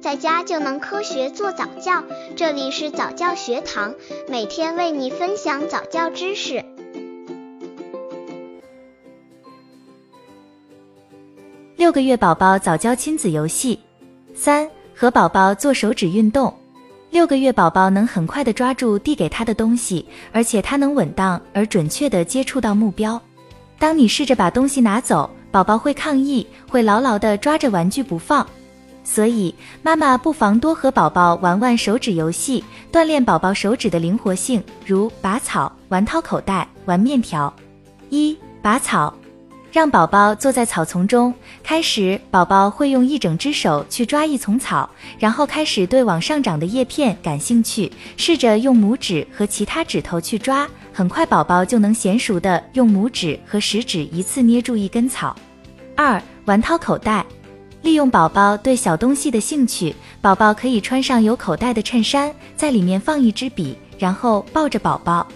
[0.00, 2.02] 在家就能科学做早教。
[2.34, 3.94] 这里是早教学堂，
[4.28, 6.64] 每天为你分享早教知识。
[11.76, 13.78] 六个月宝宝早教亲子游戏
[14.34, 16.54] 三，和宝宝做手指运动。
[17.10, 23.20] 六个月宝宝能很快的抓住递给他的东西，而且他能稳当而准确的接触到目标。
[23.78, 28.46] 当你试着把东西拿走，宝宝会抗议，会牢牢的抓着玩具不放。
[29.02, 37.52] 所以，妈妈不妨多和宝宝玩玩手指游戏，锻炼宝宝手指的灵活性，如拔草、玩掏口袋、玩面条。
[38.08, 39.12] 一、拔草。
[39.72, 41.32] 让宝宝坐在草丛中，
[41.62, 55.36] 开始，宝宝会用一整只手去抓一丛草，然后开始对往上长的叶片感兴趣，试着用拇指和其他指头去抓，很快宝宝就能娴熟的用拇指和食指一次捏住一根草。
[55.94, 57.24] 二、玩掏口袋，
[57.82, 65.26] 利用宝宝对小东西的兴趣，宝宝可以穿上有口袋的衬衫，在里面放一支笔，然后抱着宝宝，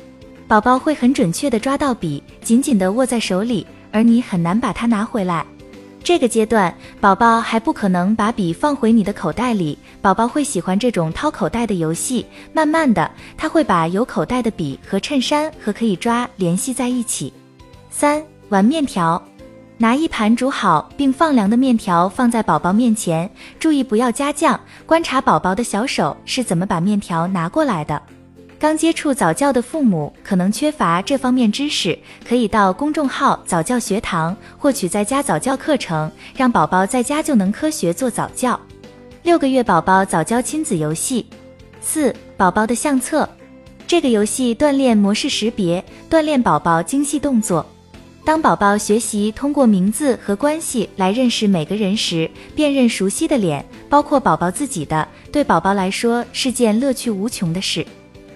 [0.47, 3.67] 宝宝会很准确的抓到笔，紧紧的握在手里。
[3.91, 5.47] 而你很难把它拿回来。
[6.03, 9.79] 这个阶段，宝宝还不可能把笔放回你的口袋里。
[10.03, 12.27] 宝宝会喜欢这种掏口袋的游戏。
[12.53, 17.33] 慢慢的，他会把有口袋的笔和衬衫和可以抓联系在一起。
[17.89, 19.23] 三、玩面条，
[19.77, 28.01] 拿一盘煮好并放凉的面条放在宝宝面前，注意不要加酱，观察宝宝的小手是怎么把面条拿过来的。
[28.57, 38.59] 刚接触早教的父母可能缺乏这方面知识，可以到公众号早教学堂获取在家早教课程，让宝宝在家就能科学做早教。
[39.25, 41.27] 六个月宝宝早教亲子游戏
[41.81, 43.29] 四，宝宝的相册。
[43.87, 47.67] 这个游戏锻炼模式识别，锻炼宝宝精细动作。
[48.25, 57.87] 当宝宝学习通过名字和关系来认识每个人时，辨认熟悉的脸，包括宝宝自己的，对宝宝来说是件乐趣无穷的事。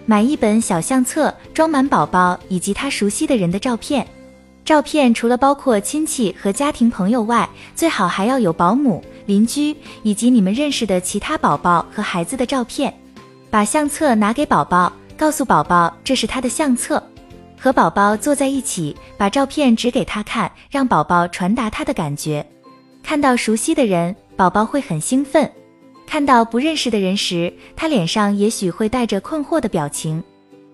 [0.04, 4.06] 买一本小相册，装满宝宝以及他熟悉的人的照片。
[4.62, 12.92] 照片除了包括亲戚和家庭朋友外，最好还要有保姆、邻居以及你们认识的其他宝宝和孩子的照片。
[13.48, 17.02] 把相册拿给宝宝，告诉宝宝这是他的相册。
[17.58, 22.44] 和宝宝坐在一起，把照片指给他看，让宝宝传达他的感觉。
[23.02, 25.50] 看到熟悉的人，宝宝会很兴奋。
[26.06, 30.22] 看到不认识的人时，他脸上也许会带着困惑的表情。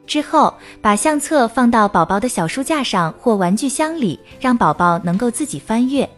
[0.07, 0.53] 之后，
[0.83, 6.09] 把相册放到宝宝的小书架上或玩具箱里，让宝宝能够自己翻阅。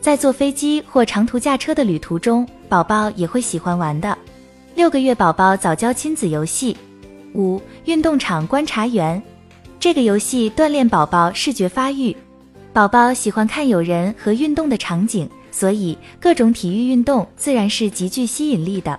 [0.00, 4.16] 在坐飞机或长途驾车的旅途中，宝宝也会喜欢玩的。
[4.74, 6.76] 六个月宝宝早教亲子游戏
[7.34, 9.20] 五运动场观察员，
[9.80, 12.16] 这个游戏锻炼宝宝视觉发育。
[12.72, 15.28] 宝宝喜欢看有人和运动的场景。
[15.50, 18.96] 所以，各种体育运动自然是极具吸引力的。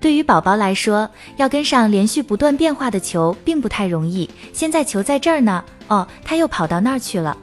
[0.00, 4.28] 对于宝宝来说，要跟上连续不断变化的球并不太容易。
[4.52, 7.36] 现在球在这儿呢，哦，他又跑到那儿去了。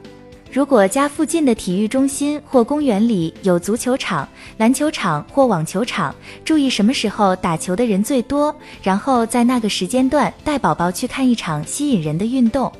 [0.52, 6.12] 如果家附近的体育中心或公园里有足球场、篮球场或网球场，
[6.44, 8.52] 注意什么时候打球的人最多，
[8.82, 12.70] 然后在那个时间段带宝宝去看一场吸引人的运动。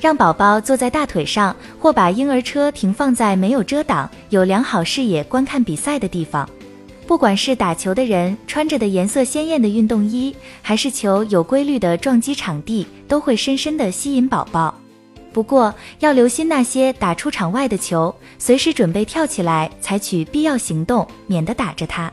[0.00, 6.48] 让宝宝坐在大腿上，或把婴儿车停放在没有遮挡、有良好视野观看比赛的地方。
[7.06, 14.79] 不管是打球的人穿着的颜色鲜艳的运动衣，还是球有规律的撞击场地，都会深深的吸引宝宝。
[15.32, 22.12] 不过要留心那些打出场外的球，随时准备跳起来采取必要行动，免得打着它。